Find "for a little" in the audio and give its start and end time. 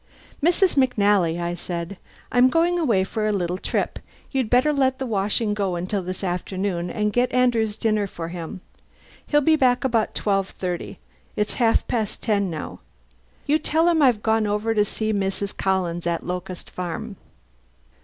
3.03-3.59